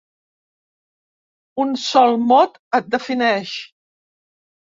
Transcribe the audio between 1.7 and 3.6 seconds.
sol mot et defineix.